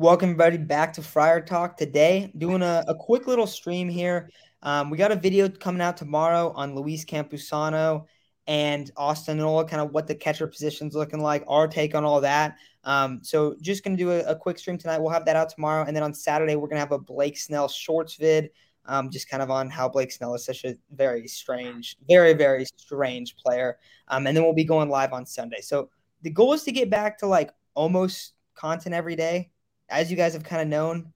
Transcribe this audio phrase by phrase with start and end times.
[0.00, 2.30] Welcome everybody back to Friar Talk today.
[2.38, 4.30] Doing a, a quick little stream here.
[4.62, 8.04] Um, we got a video coming out tomorrow on Luis Campusano
[8.46, 12.20] and Austin Nola, kind of what the catcher position's looking like, our take on all
[12.20, 12.58] that.
[12.84, 14.98] Um, so just gonna do a, a, quick stream tonight.
[14.98, 17.66] We'll have that out tomorrow, and then on Saturday we're gonna have a Blake Snell
[17.66, 18.50] shorts vid,
[18.86, 22.66] um, just kind of on how Blake Snell is such a very strange, very very
[22.76, 23.78] strange player.
[24.06, 25.60] Um, and then we'll be going live on Sunday.
[25.60, 25.90] So
[26.22, 29.50] the goal is to get back to like almost content every day
[29.88, 31.12] as you guys have kind of known,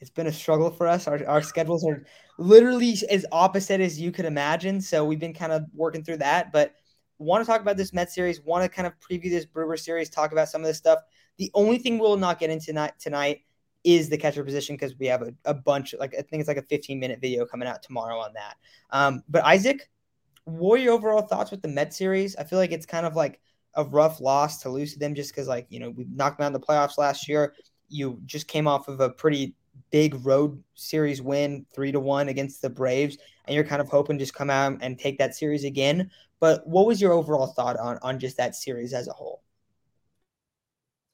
[0.00, 1.06] it's been a struggle for us.
[1.06, 2.04] Our, our schedules are
[2.38, 4.80] literally as opposite as you could imagine.
[4.80, 6.52] So we've been kind of working through that.
[6.52, 6.74] But
[7.18, 10.10] want to talk about this Met series, want to kind of preview this Brewer series,
[10.10, 11.00] talk about some of this stuff.
[11.38, 13.40] The only thing we'll not get into tonight, tonight
[13.84, 16.56] is the catcher position because we have a, a bunch, like I think it's like
[16.56, 18.56] a 15 minute video coming out tomorrow on that.
[18.90, 19.88] Um, but Isaac,
[20.44, 22.36] what are your overall thoughts with the Met series?
[22.36, 23.40] I feel like it's kind of like
[23.74, 26.44] a rough loss to lose to them just because, like, you know, we knocked them
[26.44, 27.54] out in the playoffs last year
[27.88, 29.54] you just came off of a pretty
[29.90, 34.18] big road series win, three to one against the Braves, and you're kind of hoping
[34.18, 36.10] just come out and take that series again.
[36.40, 39.42] But what was your overall thought on on just that series as a whole?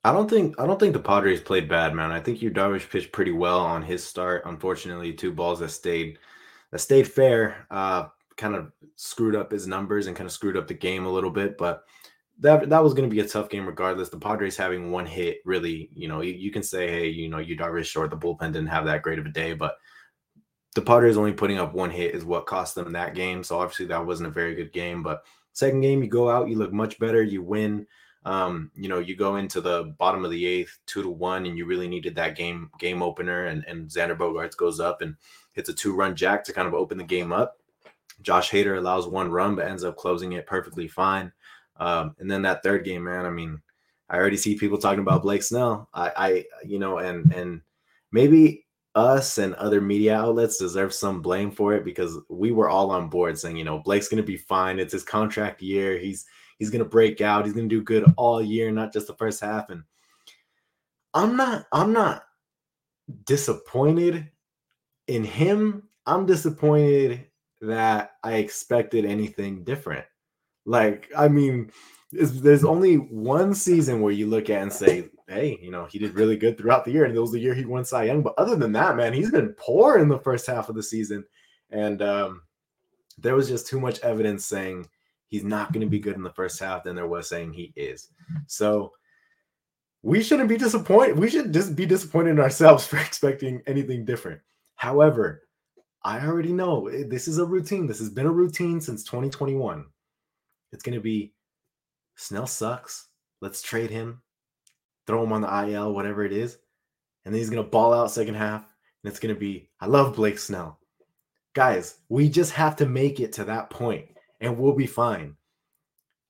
[0.05, 2.11] I don't think I don't think the Padres played bad, man.
[2.11, 4.43] I think Yu Darvish pitched pretty well on his start.
[4.47, 6.19] Unfortunately, two balls that stayed
[6.73, 10.67] that stayed fair, uh, kind of screwed up his numbers and kind of screwed up
[10.67, 11.57] the game a little bit.
[11.57, 11.85] But
[12.41, 14.09] that that was going to be a tough game regardless.
[14.09, 17.39] The Padres having one hit really, you know, you, you can say, hey, you know,
[17.39, 19.77] Yu Darvish short, the bullpen didn't have that great of a day, but
[20.75, 23.45] the Padres only putting up one hit is what cost them that game.
[23.45, 25.03] So obviously that wasn't a very good game.
[25.03, 25.23] But
[25.53, 27.87] second game, you go out, you look much better, you win.
[28.25, 31.59] Um, you know, you go into the bottom of the eighth, two to one, and
[31.59, 33.47] you really needed that game game opener.
[33.47, 35.17] And and Xander Bogaerts goes up and
[35.55, 37.59] hits a two run jack to kind of open the game up.
[38.23, 41.33] Josh Hader allows one run, but ends up closing it perfectly fine.
[41.83, 43.61] Um, and then that third game, man, I mean,
[44.09, 45.89] I already see people talking about Blake Snell.
[45.93, 47.61] I, I, you know, and and
[48.13, 52.91] maybe us and other media outlets deserve some blame for it because we were all
[52.93, 54.79] on board saying, you know, Blake's gonna be fine.
[54.79, 55.99] It's his contract year.
[55.99, 56.25] He's
[56.59, 57.45] he's gonna break out.
[57.45, 59.71] He's gonna do good all year, not just the first half.
[59.71, 59.83] And
[61.15, 62.25] I'm not, I'm not
[63.25, 64.31] disappointed
[65.09, 65.89] in him.
[66.07, 67.27] I'm disappointed
[67.61, 70.05] that I expected anything different.
[70.65, 71.71] Like, I mean,
[72.13, 76.15] there's only one season where you look at and say, hey, you know, he did
[76.15, 78.23] really good throughout the year, and it was the year he won Cy Young.
[78.23, 81.25] But other than that, man, he's been poor in the first half of the season,
[81.71, 82.43] and um,
[83.19, 84.87] there was just too much evidence saying
[85.27, 87.73] he's not going to be good in the first half than there was saying he
[87.77, 88.09] is.
[88.47, 88.93] So
[90.03, 91.19] we shouldn't be disappointed.
[91.19, 94.41] We should just be disappointed in ourselves for expecting anything different.
[94.75, 95.43] However,
[96.05, 97.87] I already know eh, this is a routine.
[97.87, 99.87] This has been a routine since 2021.
[100.73, 101.35] It's going to be
[102.17, 103.09] Snell sucks.
[103.41, 104.23] Let's trade him,
[105.07, 106.59] throw him on the IL, whatever it is.
[107.25, 108.63] And then he's going to ball out second half.
[109.03, 110.79] And it's going to be, I love Blake Snell.
[111.55, 114.07] Guys, we just have to make it to that point
[114.41, 115.37] and we'll be fine.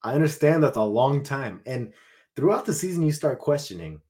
[0.03, 1.61] I understand that's a long time.
[1.67, 1.93] And
[2.35, 4.01] throughout the season, you start questioning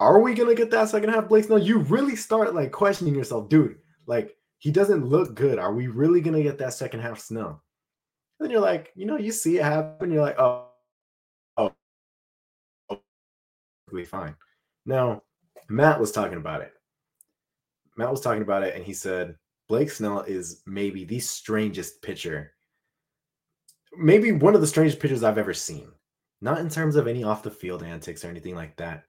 [0.00, 1.58] are we going to get that second half Blake Snell?
[1.58, 3.78] You really start like questioning yourself, dude.
[4.06, 5.58] Like, he doesn't look good.
[5.58, 7.62] Are we really going to get that second half Snell?
[8.44, 10.12] Then you're like, you know, you see it happen.
[10.12, 10.66] You're like, oh,
[11.56, 11.72] oh,
[12.90, 14.36] oh, fine.
[14.84, 15.22] Now,
[15.70, 16.72] Matt was talking about it.
[17.96, 22.52] Matt was talking about it, and he said Blake Snell is maybe the strangest pitcher,
[23.96, 25.88] maybe one of the strangest pitchers I've ever seen.
[26.42, 29.04] Not in terms of any off the field antics or anything like that.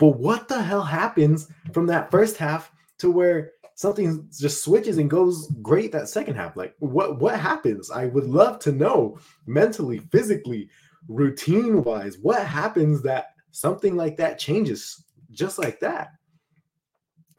[0.00, 5.10] But what the hell happens from that first half to where something just switches and
[5.10, 6.56] goes great that second half.
[6.56, 7.90] Like what what happens?
[7.90, 10.68] I would love to know mentally, physically,
[11.08, 16.10] routine wise, what happens that something like that changes just like that.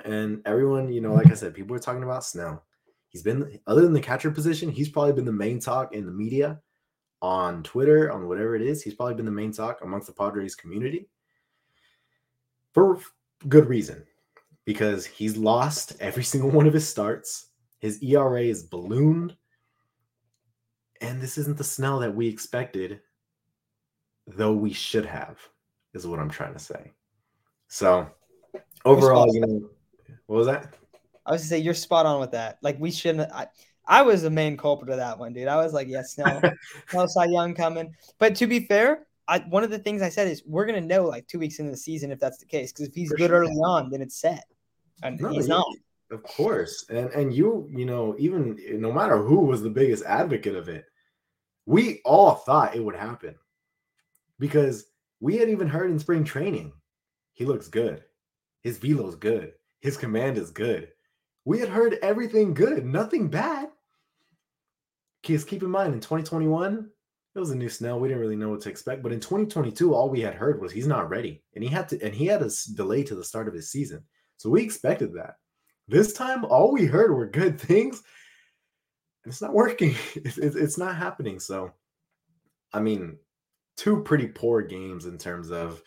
[0.06, 2.66] And everyone, you know, like I said, people are talking about Snell.
[3.08, 6.12] He's been other than the catcher position, he's probably been the main talk in the
[6.12, 6.60] media,
[7.22, 8.82] on Twitter, on whatever it is.
[8.84, 11.08] He's probably been the main talk amongst the Padres community
[12.74, 13.00] for
[13.48, 14.04] good reason
[14.66, 17.48] because he's lost every single one of his starts.
[17.80, 19.36] His ERA is ballooned.
[21.02, 23.02] And this isn't the Snell that we expected,
[24.26, 25.38] though we should have,
[25.94, 26.94] is what I'm trying to say.
[27.68, 28.08] So
[28.86, 29.70] overall, you know,
[30.28, 30.74] what was that?
[31.26, 32.58] I was to say you're spot on with that.
[32.62, 33.30] Like we shouldn't.
[33.34, 33.48] I,
[33.86, 35.50] I was the main culprit of that one, dude.
[35.50, 36.40] I was like, yes, no,
[36.94, 37.94] no Cy Young coming.
[38.18, 41.04] But to be fair, I, one of the things I said is we're gonna know
[41.06, 42.72] like two weeks into the season if that's the case.
[42.72, 43.40] Because if he's For good sure.
[43.40, 44.46] early on, then it's set
[45.02, 45.66] and no, he's not.
[46.12, 50.56] Of course, and and you you know even no matter who was the biggest advocate
[50.56, 50.86] of it,
[51.66, 53.36] we all thought it would happen
[54.40, 54.86] because
[55.20, 56.74] we had even heard in spring training
[57.34, 58.04] he looks good.
[58.62, 59.54] His velo is good.
[59.82, 60.90] His command is good.
[61.46, 63.70] We had heard everything good, nothing bad.
[65.24, 66.90] Kids, keep in mind in 2021,
[67.36, 68.00] it was a new Snell.
[68.00, 69.04] We didn't really know what to expect.
[69.04, 71.44] But in 2022, all we had heard was he's not ready.
[71.56, 74.04] And he had to, and he had a delay to the start of his season.
[74.38, 75.36] So we expected that.
[75.88, 78.02] This time, all we heard were good things.
[79.26, 79.96] It's not working.
[80.16, 81.40] It's, not happening.
[81.40, 81.72] So,
[82.74, 83.18] I mean,
[83.78, 85.82] two pretty poor games in terms of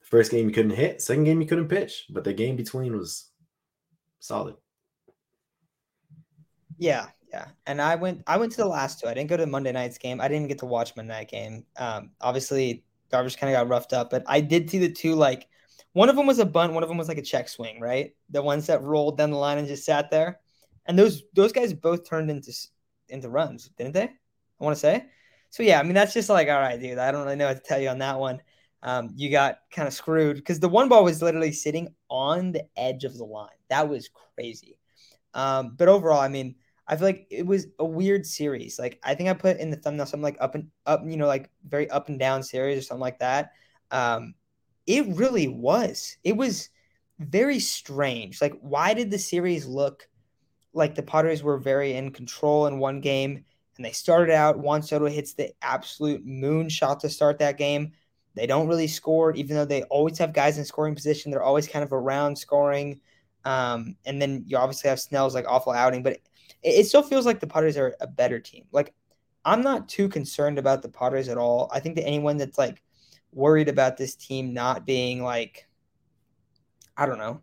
[0.00, 2.96] the first game you couldn't hit, second game you couldn't pitch, but the game between
[2.96, 3.30] was
[4.20, 4.56] solid.
[6.78, 8.22] Yeah, yeah, and I went.
[8.26, 9.08] I went to the last two.
[9.08, 10.20] I didn't go to Monday night's game.
[10.20, 11.64] I didn't get to watch Monday night game.
[11.76, 15.14] Um, obviously, Darvish kind of got roughed up, but I did see the two.
[15.14, 15.48] Like,
[15.94, 16.74] one of them was a bunt.
[16.74, 17.80] One of them was like a check swing.
[17.80, 20.40] Right, the ones that rolled down the line and just sat there.
[20.86, 22.52] And those those guys both turned into
[23.08, 24.04] into runs, didn't they?
[24.04, 25.06] I want to say.
[25.50, 26.98] So yeah, I mean that's just like all right, dude.
[26.98, 28.42] I don't really know what to tell you on that one.
[28.82, 32.64] Um, you got kind of screwed because the one ball was literally sitting on the
[32.76, 33.48] edge of the line.
[33.70, 34.76] That was crazy.
[35.32, 36.56] Um, but overall, I mean,
[36.86, 38.78] I feel like it was a weird series.
[38.78, 41.26] Like I think I put in the thumbnail something like up and up, you know,
[41.26, 43.52] like very up and down series or something like that.
[43.90, 44.34] Um,
[44.86, 46.16] it really was.
[46.24, 46.68] It was
[47.18, 48.40] very strange.
[48.40, 50.08] Like, why did the series look
[50.72, 53.44] like the Padres were very in control in one game?
[53.76, 57.92] And they started out, Juan Soto hits the absolute moon shot to start that game.
[58.34, 61.30] They don't really score, even though they always have guys in scoring position.
[61.30, 63.00] They're always kind of around scoring.
[63.44, 66.22] Um, and then you obviously have Snell's like awful outing, but it,
[66.62, 68.64] it still feels like the Padres are a better team.
[68.72, 68.92] Like
[69.44, 71.70] I'm not too concerned about the Padres at all.
[71.72, 72.82] I think that anyone that's like
[73.34, 75.66] worried about this team not being like,
[76.96, 77.42] I don't know,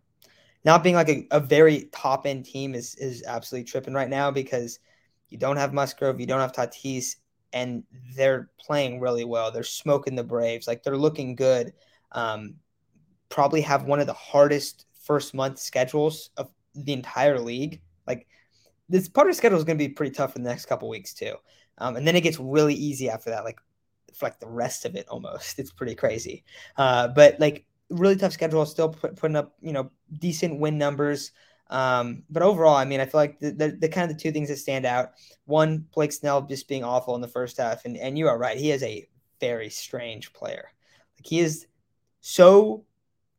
[0.64, 4.30] not being like a, a very top end team is is absolutely tripping right now
[4.30, 4.78] because
[5.28, 7.16] you don't have Musgrove, you don't have Tatis,
[7.52, 7.84] and
[8.14, 9.50] they're playing really well.
[9.50, 11.72] They're smoking the Braves, like they're looking good.
[12.12, 12.54] Um,
[13.28, 17.80] probably have one of the hardest first month schedules of the entire league.
[18.06, 18.26] Like
[18.88, 21.14] this part of schedule is going to be pretty tough for the next couple weeks
[21.14, 21.34] too.
[21.78, 23.58] Um, and then it gets really easy after that, like
[24.14, 25.58] for like the rest of it almost.
[25.58, 26.44] It's pretty crazy.
[26.76, 31.32] Uh, but like really tough schedule, still put, putting up you know decent win numbers.
[31.70, 34.30] Um, but overall, I mean, I feel like the, the, the, kind of the two
[34.30, 35.12] things that stand out.
[35.46, 38.58] One, Blake Snell just being awful in the first half, and and you are right,
[38.58, 39.08] he is a
[39.40, 40.70] very strange player.
[41.18, 41.66] Like he is
[42.20, 42.84] so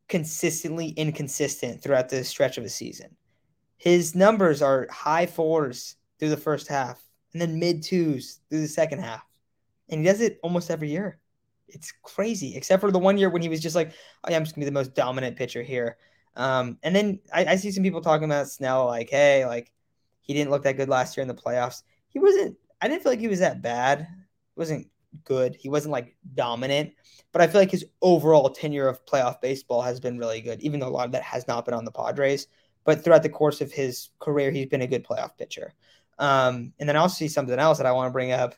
[0.08, 3.16] consistently inconsistent throughout the stretch of a season.
[3.76, 8.68] His numbers are high fours through the first half and then mid twos through the
[8.68, 9.22] second half.
[9.88, 11.18] And he does it almost every year.
[11.68, 13.92] It's crazy, except for the one year when he was just like,
[14.24, 15.96] oh, yeah, I'm just to be the most dominant pitcher here.
[16.36, 19.72] Um, and then I, I see some people talking about Snell, like, hey, like,
[20.20, 21.82] he didn't look that good last year in the playoffs.
[22.08, 24.00] He wasn't, I didn't feel like he was that bad.
[24.00, 24.88] He wasn't
[25.22, 25.56] good.
[25.58, 26.92] He wasn't like dominant,
[27.32, 30.80] but I feel like his overall tenure of playoff baseball has been really good, even
[30.80, 32.48] though a lot of that has not been on the Padres.
[32.84, 35.72] But throughout the course of his career, he's been a good playoff pitcher.
[36.18, 38.54] Um, and then I also see something else that I want to bring up.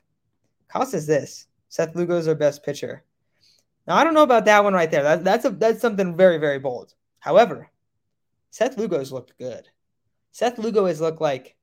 [0.84, 3.02] Says this: Seth Lugo is our best pitcher.
[3.86, 5.02] Now I don't know about that one right there.
[5.02, 6.94] That, that's a that's something very very bold.
[7.18, 7.70] However,
[8.50, 9.68] Seth Lugo has looked good.
[10.32, 11.56] Seth Lugo has looked like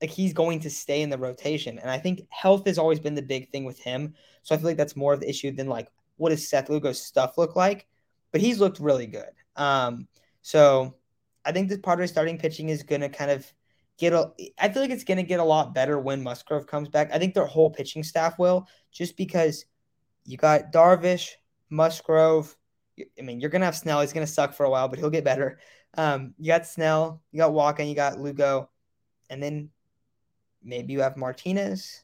[0.00, 3.14] like he's going to stay in the rotation, and I think health has always been
[3.14, 4.14] the big thing with him.
[4.42, 7.02] So I feel like that's more of the issue than like what does Seth Lugo's
[7.02, 7.86] stuff look like.
[8.30, 9.30] But he's looked really good.
[9.56, 10.08] Um,
[10.40, 10.94] so
[11.44, 13.52] I think the Padres starting pitching is going to kind of
[14.02, 14.32] get a.
[14.58, 17.10] I feel like it's going to get a lot better when Musgrove comes back.
[17.14, 19.64] I think their whole pitching staff will, just because
[20.24, 21.30] you got Darvish,
[21.70, 22.56] Musgrove.
[22.98, 24.00] I mean, you're going to have Snell.
[24.00, 25.60] He's going to suck for a while, but he'll get better.
[25.96, 28.70] Um, you got Snell, you got Wacha, you got Lugo,
[29.30, 29.70] and then
[30.64, 32.02] maybe you have Martinez.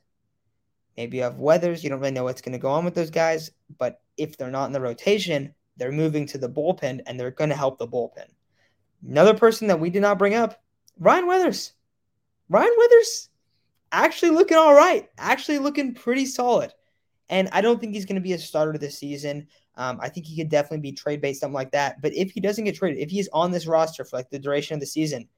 [0.96, 1.82] Maybe you have Weathers.
[1.82, 4.50] You don't really know what's going to go on with those guys, but if they're
[4.50, 7.88] not in the rotation, they're moving to the bullpen and they're going to help the
[7.88, 8.26] bullpen.
[9.06, 10.62] Another person that we did not bring up,
[10.98, 11.72] Ryan Weathers.
[12.48, 13.28] Ryan Weathers
[13.92, 16.72] actually looking all right, actually looking pretty solid.
[17.28, 19.48] And I don't think he's going to be a starter this season.
[19.76, 22.00] Um, I think he could definitely be trade based, something like that.
[22.00, 24.74] But if he doesn't get traded, if he's on this roster for like the duration
[24.74, 25.28] of the season,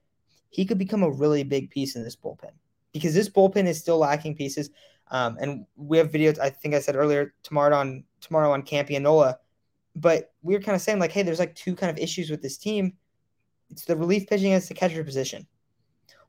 [0.50, 2.52] he could become a really big piece in this bullpen
[2.92, 4.70] because this bullpen is still lacking pieces.
[5.10, 6.38] Um, and we have videos.
[6.38, 9.38] I think I said earlier tomorrow on tomorrow on Campy and Nola,
[9.96, 12.42] but we are kind of saying like, hey, there's like two kind of issues with
[12.42, 12.92] this team
[13.70, 15.46] it's the relief pitching as the catcher position.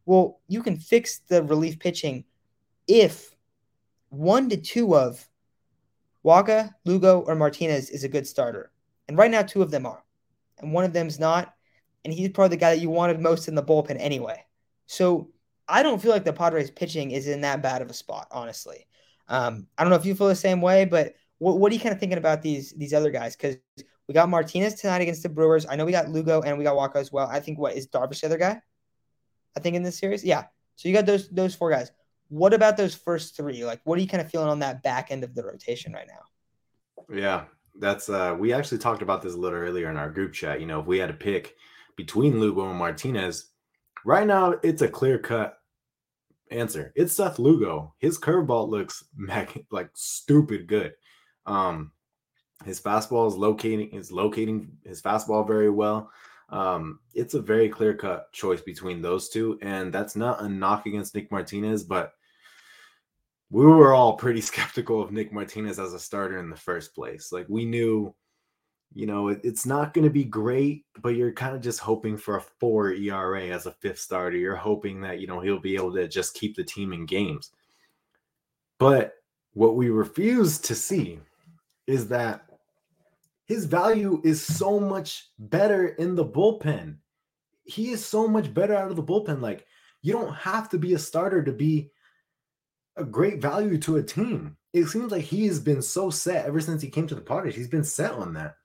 [0.05, 2.25] Well, you can fix the relief pitching
[2.87, 3.35] if
[4.09, 5.27] one to two of
[6.25, 8.71] Wacha, Lugo, or Martinez is a good starter.
[9.07, 10.03] And right now, two of them are.
[10.59, 11.53] And one of them's not.
[12.03, 14.43] And he's probably the guy that you wanted most in the bullpen anyway.
[14.87, 15.29] So
[15.67, 18.87] I don't feel like the Padres pitching is in that bad of a spot, honestly.
[19.27, 21.81] Um, I don't know if you feel the same way, but what, what are you
[21.81, 23.35] kind of thinking about these these other guys?
[23.35, 23.57] Because
[24.07, 25.65] We got Martinez tonight against the Brewers.
[25.65, 27.27] I know we got Lugo and we got Wacha as well.
[27.27, 28.61] I think what is Darvish the other guy?
[29.55, 30.45] I think in this series, yeah.
[30.75, 31.91] So you got those those four guys.
[32.29, 33.65] What about those first three?
[33.65, 36.07] Like, what are you kind of feeling on that back end of the rotation right
[36.07, 37.13] now?
[37.13, 37.43] Yeah,
[37.79, 40.59] that's uh we actually talked about this a little earlier in our group chat.
[40.59, 41.55] You know, if we had to pick
[41.97, 43.49] between Lugo and Martinez,
[44.05, 45.57] right now it's a clear cut
[46.51, 46.91] answer.
[46.95, 47.95] It's Seth Lugo.
[47.99, 49.03] His curveball looks
[49.71, 50.93] like stupid good.
[51.45, 51.91] Um,
[52.65, 56.11] his fastball is locating is locating his fastball very well.
[56.51, 60.85] Um, it's a very clear cut choice between those two, and that's not a knock
[60.85, 62.13] against Nick Martinez, but
[63.49, 67.31] we were all pretty skeptical of Nick Martinez as a starter in the first place.
[67.31, 68.13] Like we knew,
[68.93, 72.17] you know, it, it's not going to be great, but you're kind of just hoping
[72.17, 74.37] for a four ERA as a fifth starter.
[74.37, 77.51] You're hoping that you know he'll be able to just keep the team in games.
[78.77, 79.13] But
[79.53, 81.19] what we refuse to see
[81.87, 82.50] is that
[83.51, 86.95] his value is so much better in the bullpen.
[87.65, 89.41] He is so much better out of the bullpen.
[89.41, 89.65] Like,
[90.01, 91.91] you don't have to be a starter to be
[92.95, 94.55] a great value to a team.
[94.71, 97.53] It seems like he has been so set ever since he came to the Padres.
[97.53, 98.55] He's been set on that.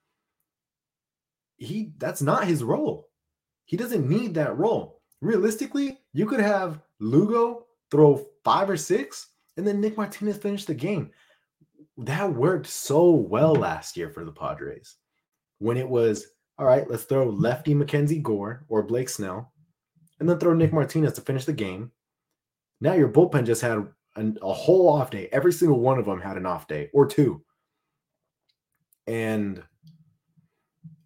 [1.57, 3.09] He that's not his role.
[3.65, 5.01] He doesn't need that role.
[5.19, 10.73] Realistically, you could have Lugo throw five or six, and then Nick Martinez finish the
[10.73, 11.11] game
[11.97, 14.95] that worked so well last year for the Padres
[15.59, 16.27] when it was
[16.59, 19.53] all right, let's throw lefty Mackenzie Gore or Blake Snell
[20.19, 21.91] and then throw Nick Martinez to finish the game.
[22.81, 25.29] Now your bullpen just had an, a whole off day.
[25.31, 27.43] Every single one of them had an off day or two.
[29.05, 29.63] And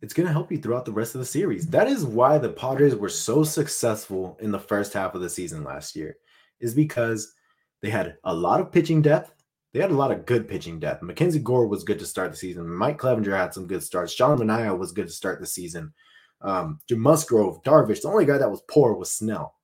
[0.02, 1.68] it's going to help you throughout the rest of the series.
[1.68, 5.64] That is why the Padres were so successful in the first half of the season
[5.64, 6.16] last year,
[6.60, 7.34] is because
[7.82, 9.41] they had a lot of pitching depth
[9.74, 11.02] they had a lot of good pitching depth.
[11.02, 12.68] Mackenzie Gore was good to start the season.
[12.68, 14.14] Mike Clevinger had some good starts.
[14.14, 15.94] Sean Manaea was good to start the season.
[16.42, 19.56] Um, Jim Musgrove, Darvish, the only guy that was poor was Snell.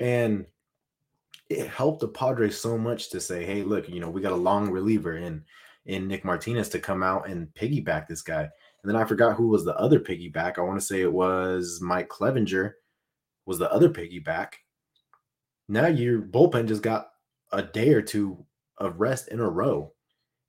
[0.00, 0.46] And
[1.48, 4.36] it helped the Padres so much to say, hey, look, you know, we got a
[4.36, 5.44] long reliever in
[5.86, 8.42] in Nick Martinez to come out and piggyback this guy.
[8.42, 8.50] And
[8.84, 10.58] then I forgot who was the other piggyback.
[10.58, 12.72] I want to say it was Mike Clevinger
[13.46, 14.52] was the other piggyback.
[15.68, 17.08] Now your bullpen just got
[17.52, 18.44] a day or two
[18.80, 19.92] of rest in a row.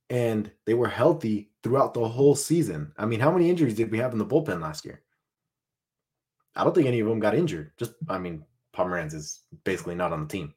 [0.09, 2.91] And they were healthy throughout the whole season.
[2.97, 5.03] I mean, how many injuries did we have in the bullpen last year?
[6.55, 7.71] I don't think any of them got injured.
[7.77, 8.43] Just, I mean,
[8.75, 10.53] Pomeranz is basically not on the team.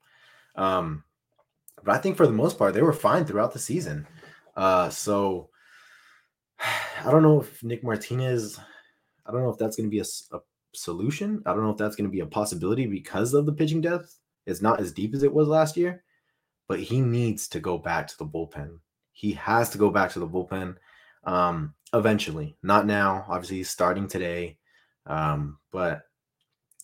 [0.57, 1.05] Um,
[1.85, 4.07] but I think for the most part, they were fine throughout the season.
[4.57, 5.51] Uh, so
[7.05, 8.59] I don't know if Nick Martinez,
[9.27, 10.41] I don't know if that's going to be a, a
[10.75, 11.43] solution.
[11.47, 14.19] I don't know if that's going to be a possibility because of the pitching depth.
[14.47, 16.04] It's not as deep as it was last year
[16.69, 18.79] but he needs to go back to the bullpen.
[19.13, 20.77] He has to go back to the bullpen
[21.25, 22.57] um, eventually.
[22.63, 23.25] Not now.
[23.29, 24.59] Obviously, he's starting today.
[25.07, 26.03] Um, but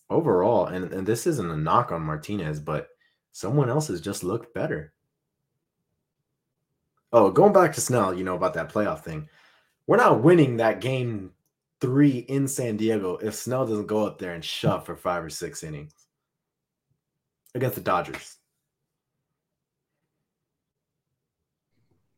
[0.09, 2.89] overall, and, and this isn't a knock on Martinez, but
[3.33, 4.93] someone else has just looked better.
[7.13, 9.29] Oh, going back to Snell, you know, about that playoff thing.
[9.87, 11.33] We're not winning that game
[11.81, 15.31] three in San Diego if Snell doesn't go up there and shove for five or
[15.31, 15.95] six innings
[17.55, 18.37] against the Dodgers.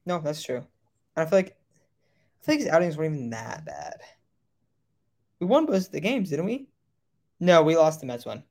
[0.07, 0.65] No, that's true.
[1.17, 1.57] And I feel like
[2.43, 4.01] I feel like his outings weren't even that bad.
[5.41, 6.69] We won both the games, didn't we?
[7.41, 8.45] No, we lost the Mets one.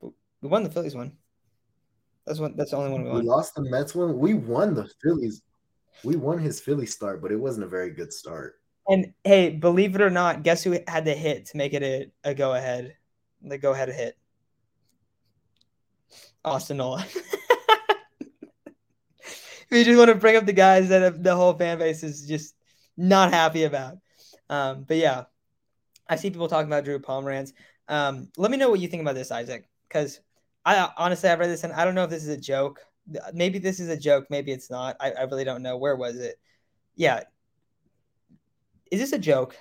[0.00, 1.12] We won the Phillies one.
[2.26, 2.54] That's one.
[2.56, 3.20] That's the only one we won.
[3.20, 4.18] We lost the Mets one.
[4.18, 5.42] We won the Phillies.
[6.04, 8.60] We won his Philly start, but it wasn't a very good start.
[8.88, 12.10] And hey, believe it or not, guess who had the hit to make it a,
[12.30, 12.96] a go ahead?
[13.42, 14.16] The go ahead hit.
[16.44, 17.06] Austin Nola.
[19.72, 22.54] we just want to bring up the guys that the whole fan base is just
[22.96, 23.96] not happy about.
[24.50, 25.24] Um, but yeah,
[26.08, 27.52] I see people talking about Drew Pomeranz.
[27.88, 30.20] Um, let me know what you think about this, Isaac, because
[30.64, 32.80] I honestly I've read this and I don't know if this is a joke.
[33.32, 34.26] Maybe this is a joke.
[34.30, 34.96] Maybe it's not.
[35.00, 35.78] I, I really don't know.
[35.78, 36.38] Where was it?
[36.94, 37.22] Yeah.
[38.90, 39.56] Is this a joke?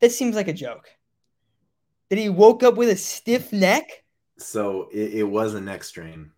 [0.00, 0.90] This seems like a joke.
[2.08, 4.04] That he woke up with a stiff neck.
[4.36, 6.32] So it, it was a neck strain.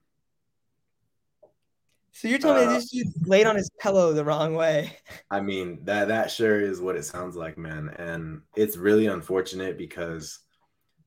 [2.12, 4.98] So you're telling uh, me this dude laid on his pillow the wrong way?
[5.30, 9.78] I mean that that sure is what it sounds like, man, and it's really unfortunate
[9.78, 10.38] because,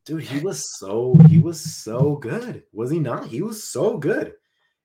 [0.05, 3.27] dude, he was so he was so good, was he not?
[3.27, 4.33] He was so good,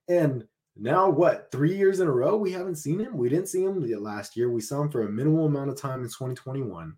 [0.07, 0.45] and
[0.77, 1.51] now what?
[1.51, 3.17] Three years in a row we haven't seen him.
[3.17, 4.49] We didn't see him last year.
[4.51, 6.93] We saw him for a minimal amount of time in 2021,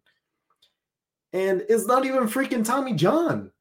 [1.31, 3.51] and it's not even freaking Tommy John.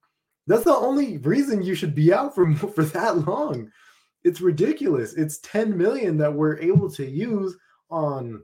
[0.49, 3.71] That's the only reason you should be out for for that long
[4.25, 5.15] it's ridiculous.
[5.15, 7.57] It's 10 million that we're able to use
[7.91, 8.43] on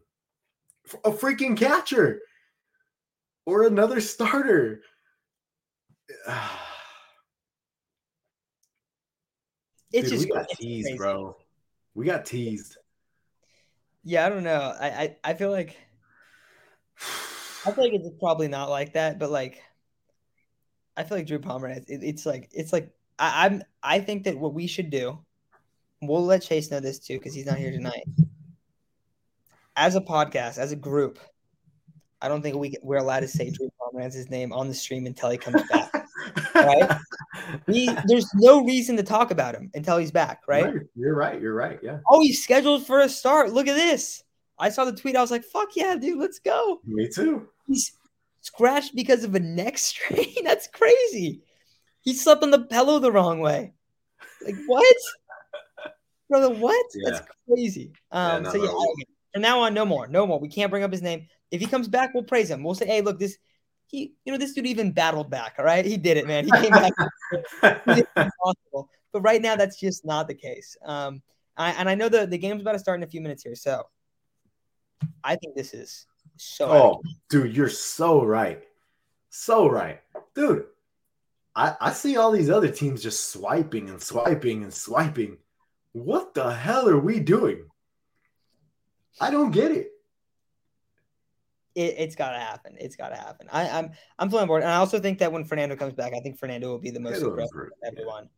[1.04, 2.20] a freaking catcher
[3.46, 4.82] or another starter.
[9.90, 10.98] It's Dude, just we got teased, crazy.
[10.98, 11.36] bro.
[11.94, 12.76] We got teased.
[14.04, 14.74] Yeah, I don't know.
[14.78, 15.78] I, I I feel like
[17.64, 19.62] I feel like it's probably not like that, but like
[20.96, 21.88] I feel like Drew Pomeranz.
[21.88, 23.62] It, it's like it's like I, I'm.
[23.82, 25.24] I think that what we should do.
[26.00, 28.04] We'll let Chase know this too because he's not here tonight.
[29.76, 31.18] As a podcast, as a group,
[32.20, 35.30] I don't think we we're allowed to say Drew Pomeranz's name on the stream until
[35.30, 36.06] he comes back.
[36.54, 36.98] Right?
[37.66, 40.64] We there's no reason to talk about him until he's back, right?
[40.66, 41.40] Right, You're right.
[41.40, 41.78] You're right.
[41.82, 41.98] Yeah.
[42.10, 43.52] Oh, he's scheduled for a start.
[43.52, 44.22] Look at this.
[44.58, 45.16] I saw the tweet.
[45.16, 47.48] I was like, "Fuck yeah, dude, let's go." Me too.
[47.66, 47.92] He's
[48.40, 50.44] scratched because of a neck strain.
[50.44, 51.40] That's crazy.
[52.00, 53.72] He slept on the pillow the wrong way.
[54.44, 54.96] Like what?
[56.28, 56.86] Brother, what?
[57.04, 57.92] That's crazy.
[58.10, 58.70] Um, no, so yeah.
[58.70, 60.40] I- from now on, no more, no more.
[60.40, 61.28] We can't bring up his name.
[61.50, 62.62] If he comes back, we'll praise him.
[62.62, 63.36] We'll say, hey, look, this
[63.86, 65.54] he, you know, this dude even battled back.
[65.58, 66.44] All right, he did it, man.
[66.44, 66.92] He came back.
[67.30, 68.88] He did the impossible.
[69.12, 70.76] But right now, that's just not the case.
[70.84, 71.22] Um,
[71.56, 73.54] I, and I know the the game's about to start in a few minutes here,
[73.54, 73.84] so
[75.24, 76.06] I think this is
[76.36, 76.70] so.
[76.70, 78.62] Oh, dude, you're so right.
[79.30, 80.00] So right.
[80.34, 80.66] Dude,
[81.54, 85.38] I, I see all these other teams just swiping and swiping and swiping.
[86.04, 87.64] What the hell are we doing?
[89.20, 89.88] I don't get it.
[91.74, 92.76] it, it's got to happen.
[92.78, 93.48] It's got to happen.
[93.52, 96.38] I, I'm I'm board, and I also think that when Fernando comes back, I think
[96.38, 97.88] Fernando will be the most aggressive of yeah.
[97.88, 98.28] everyone.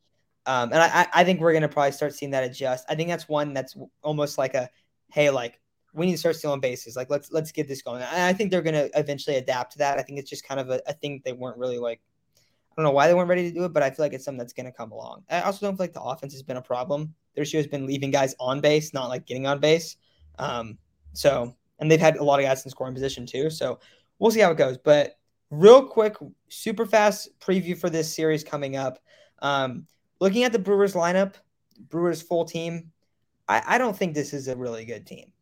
[0.46, 2.84] Um, and I, I think we're gonna probably start seeing that adjust.
[2.88, 4.68] I think that's one that's almost like a
[5.12, 5.60] hey, like
[5.92, 6.96] we need to start stealing bases.
[6.96, 8.02] Like let's let's get this going.
[8.02, 9.98] And I think they're gonna eventually adapt to that.
[9.98, 12.00] I think it's just kind of a, a thing they weren't really like.
[12.36, 14.24] I don't know why they weren't ready to do it, but I feel like it's
[14.24, 15.24] something that's gonna come along.
[15.30, 17.14] I also don't feel like the offense has been a problem.
[17.34, 19.96] Their issue has been leaving guys on base, not like getting on base.
[20.38, 20.78] Um,
[21.12, 23.50] so and they've had a lot of guys in scoring position too.
[23.50, 23.80] So
[24.18, 24.78] we'll see how it goes.
[24.78, 25.18] But
[25.50, 26.16] real quick,
[26.49, 28.99] super fast preview for this series coming up.
[29.40, 29.86] Um,
[30.21, 31.34] looking at the Brewers lineup,
[31.88, 32.93] Brewers full team,
[33.49, 35.32] I, I don't think this is a really good team.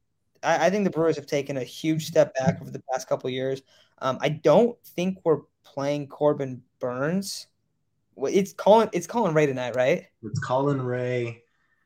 [0.43, 3.29] I, I think the Brewers have taken a huge step back over the past couple
[3.29, 3.63] years.
[4.01, 7.49] Um, I don't think we're playing Corbin Burnes.
[8.17, 10.07] It's calling it's calling Ray tonight, right?
[10.23, 11.43] It's Colin Rea.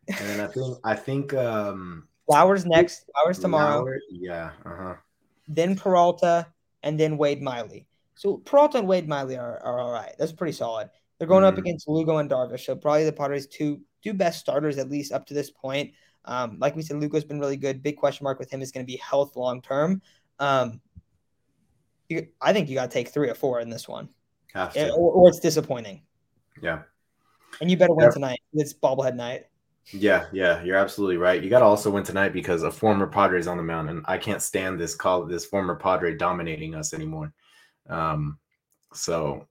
[0.08, 3.78] And I think I think um Flowers next, Flowers tomorrow.
[3.80, 4.94] Lauer- yeah, uh-huh.
[5.48, 6.46] then Peralta,
[6.82, 7.86] and then Wade Miley.
[8.14, 10.14] So Peralta and Wade Miley are, are all right.
[10.18, 10.88] That's pretty solid.
[11.18, 11.58] They're going up Mhm.
[11.58, 15.26] against Lugo and Darvish, so probably the Padres two two best starters at least up
[15.26, 15.92] to this point.
[16.24, 17.82] Um, like we said, Lugo's been really good.
[17.82, 20.00] Big question mark with him is going to be health long term.
[20.38, 20.80] Um,
[22.08, 24.08] you, I think you got to take three or four in this one,
[24.54, 24.90] to.
[24.90, 26.02] or, or it's disappointing.
[26.60, 26.82] Yeah.
[27.60, 28.10] And you better win Yeah.
[28.10, 28.40] tonight.
[28.54, 29.46] It's bobblehead night.
[29.90, 31.42] Yeah, yeah, you're absolutely right.
[31.42, 34.16] You got to also win tonight because a former Padres on the mound, and I
[34.16, 37.32] can't stand this call this former Padre dominating us anymore.
[37.88, 38.38] Um,
[38.92, 39.48] so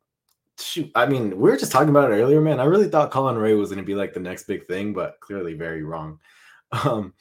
[0.59, 2.59] shoot, I mean, we were just talking about it earlier, man.
[2.59, 5.19] I really thought Colin Rea was going to be like the next big thing, but
[5.19, 6.19] clearly very wrong.
[6.85, 7.13] Um,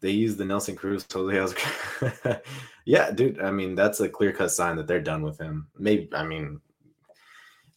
[0.00, 1.38] they used the Nelson Cruz, totally.
[1.38, 2.42] Oscar.
[2.84, 3.40] yeah, dude.
[3.40, 5.68] I mean, that's a clear cut sign that they're done with him.
[5.78, 6.60] Maybe, I mean,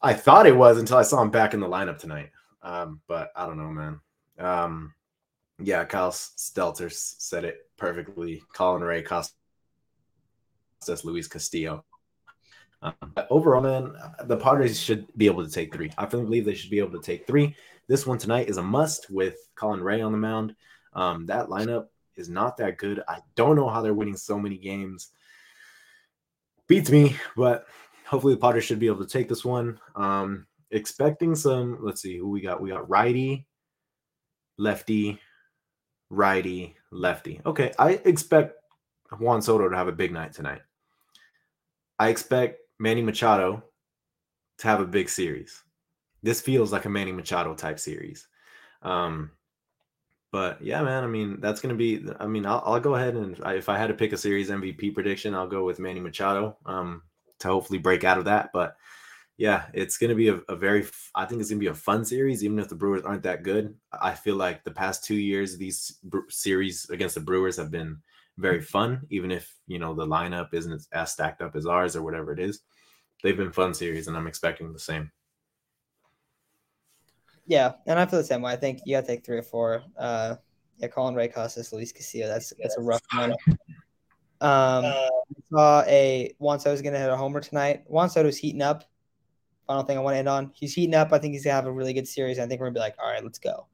[0.01, 2.31] I thought it was until I saw him back in the lineup tonight.
[2.63, 4.01] Um, but I don't know, man.
[4.39, 4.93] Um,
[5.59, 8.43] yeah, Kyle Stelter said it perfectly.
[8.53, 9.33] Colin Rea Costas
[11.03, 11.83] Luis Castillo.
[12.81, 12.93] Um,
[13.29, 13.95] overall, man,
[14.25, 15.91] the Padres should be able to take three.
[15.97, 17.55] I firmly believe they should be able to take three.
[17.87, 20.55] This one tonight is a must with Colin Rea on the mound.
[20.93, 23.01] Um, that lineup is not that good.
[23.07, 25.09] I don't know how they're winning so many games.
[26.67, 27.65] Beats me, but
[28.05, 29.79] hopefully the Padres should be able to take this one.
[29.95, 31.79] Um, expecting some.
[31.81, 32.61] Let's see who we got.
[32.61, 33.46] We got righty,
[34.57, 35.19] lefty,
[36.09, 37.41] righty, lefty.
[37.45, 38.55] Okay, I expect
[39.19, 40.61] Juan Soto to have a big night tonight.
[41.99, 43.63] I expect Manny Machado
[44.59, 45.63] to have a big series.
[46.23, 48.27] This feels like a Manny Machado type series.
[48.81, 49.31] Um,
[50.31, 53.15] but yeah, man, I mean, that's going to be, I mean, I'll, I'll go ahead
[53.15, 55.99] and I- if I had to pick a series MVP prediction, I'll go with Manny
[55.99, 57.03] Machado um,
[57.39, 58.49] to hopefully break out of that.
[58.53, 58.75] But
[59.37, 61.75] yeah, it's going to be a, a very, I think it's going to be a
[61.75, 63.75] fun series, even if the Brewers aren't that good.
[63.93, 67.97] I feel like the past two years, these Bre- series against the Brewers have been
[68.37, 72.01] very fun, even if, you know, the lineup isn't as stacked up as ours or
[72.01, 72.61] whatever it is.
[73.21, 75.11] They've been fun series, and I'm expecting the same.
[77.45, 78.51] Yeah, and I feel the same way.
[78.51, 79.83] I think you got to take three or four.
[79.97, 80.35] Uh,
[80.77, 82.27] yeah, Colin Rea Costas, Luis Castillo.
[82.27, 83.33] That's that's a rough one.
[84.39, 85.09] Um, I
[85.49, 87.85] saw a Juan Soto's going to hit a homer tonight.
[87.87, 88.83] Juan Soto's heating up.
[89.67, 90.51] Final thing I want to end on.
[90.53, 91.11] He's heating up.
[91.11, 92.39] I think he's gonna have a really good series.
[92.39, 93.67] I think we're gonna be like, all right, let's go.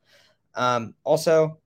[0.55, 1.59] Um, also,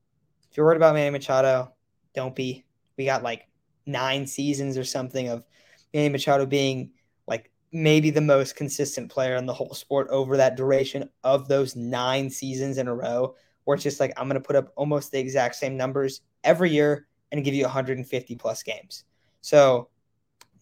[0.49, 1.73] if you're worried about Manny Machado,
[2.13, 2.65] don't be.
[2.97, 3.47] We got like
[3.85, 5.45] nine seasons or something of
[5.93, 6.91] Manny Machado being
[7.27, 11.75] like maybe the most consistent player in the whole sport over that duration of those
[11.75, 15.19] nine seasons in a row, where it's just like I'm to put up almost the
[15.19, 19.03] exact same numbers every year and give you 150 plus games.
[19.41, 19.89] So,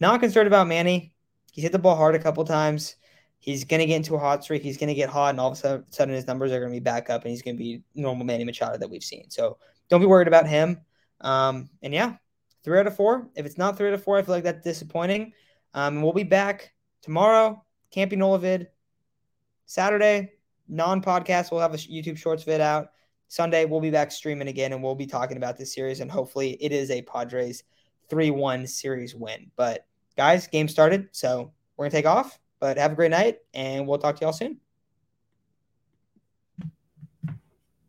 [0.00, 1.12] not concerned about Manny.
[1.52, 2.96] He's hit the ball hard a couple times.
[3.38, 4.62] He's going to get into a hot streak.
[4.62, 6.76] He's going to get hot, and all of a sudden his numbers are going to
[6.76, 9.30] be back up, and he's going to be normal Manny Machado that we've seen.
[9.30, 10.80] So, don't be worried about him.
[11.20, 12.16] Um, and yeah,
[12.64, 13.28] three out of four.
[13.36, 15.32] If it's not three out of four, I feel like that's disappointing.
[15.74, 16.72] Um, we'll be back
[17.02, 17.62] tomorrow.
[17.94, 18.66] Be Nolavid.
[19.66, 20.32] Saturday,
[20.68, 21.50] non podcast.
[21.50, 22.88] We'll have a YouTube Shorts vid out.
[23.28, 26.00] Sunday, we'll be back streaming again and we'll be talking about this series.
[26.00, 27.64] And hopefully, it is a Padres
[28.08, 29.50] 3 1 series win.
[29.56, 31.08] But guys, game started.
[31.12, 32.38] So we're going to take off.
[32.66, 34.58] But have a great night and we'll talk to y'all soon.